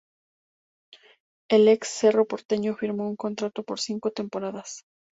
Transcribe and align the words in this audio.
El 1.47 1.67
ex 1.67 1.87
Cerro 1.87 2.25
Porteño 2.27 2.75
firmó 2.75 3.07
un 3.07 3.15
contrato 3.15 3.61
por 3.61 3.79
cinco 3.79 4.09
temporadas. 4.09 4.83